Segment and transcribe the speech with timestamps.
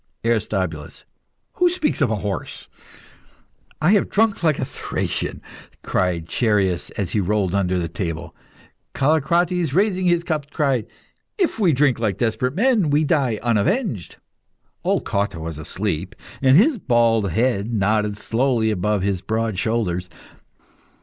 [0.25, 1.03] ARISTOBULUS.
[1.57, 2.67] Who speaks of a horse?
[3.79, 5.43] "I have drunk like a Thracian!"
[5.83, 8.35] cried Chereas and he rolled under the table.
[8.95, 10.87] Callicrates, raising his cup, cried
[11.37, 14.15] "If we drink like desperate men, we die unavenged!"
[14.83, 20.09] Old Cotta was asleep, and his bald head nodded slowly above his broad shoulders.